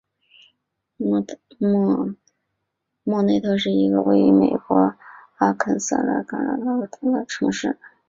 [0.97, 1.19] 莫
[3.21, 4.95] 内特是一个位于美国
[5.37, 7.77] 阿肯色州克雷格黑德县的城市。